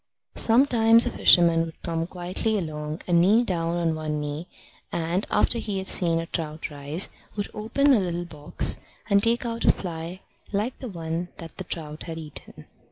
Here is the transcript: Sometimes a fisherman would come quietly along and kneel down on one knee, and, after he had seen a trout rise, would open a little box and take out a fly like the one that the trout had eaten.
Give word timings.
Sometimes 0.33 1.05
a 1.05 1.11
fisherman 1.11 1.63
would 1.63 1.79
come 1.83 2.07
quietly 2.07 2.57
along 2.57 3.01
and 3.05 3.21
kneel 3.21 3.43
down 3.43 3.75
on 3.77 3.93
one 3.93 4.19
knee, 4.19 4.47
and, 4.91 5.27
after 5.29 5.59
he 5.59 5.77
had 5.77 5.85
seen 5.85 6.17
a 6.17 6.25
trout 6.25 6.71
rise, 6.71 7.09
would 7.35 7.51
open 7.53 7.93
a 7.93 7.99
little 7.99 8.25
box 8.25 8.77
and 9.11 9.21
take 9.21 9.45
out 9.45 9.63
a 9.63 9.71
fly 9.71 10.21
like 10.51 10.79
the 10.79 10.89
one 10.89 11.29
that 11.35 11.55
the 11.59 11.63
trout 11.65 12.01
had 12.05 12.17
eaten. 12.17 12.65